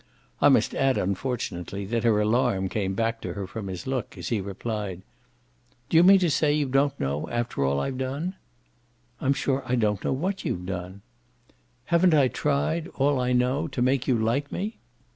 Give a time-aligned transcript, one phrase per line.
[0.41, 4.29] I must add unfortunately that her alarm came back to her from his look as
[4.29, 5.03] he replied:
[5.89, 8.33] "Do you mean to say you don't know, after all I've done?"
[9.19, 11.03] "I'm sure I don't know what you've done."
[11.85, 14.79] "Haven't I tried all I know to make you like me?"